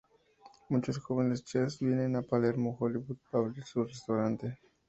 [0.69, 4.57] Muchos jóvenes chefs vienen a Palermo Hollywood para abrir su restaurante.